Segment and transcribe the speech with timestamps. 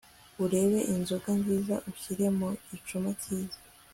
[0.43, 3.59] urebe inzoga nziza ushyire mu gicuma cyiza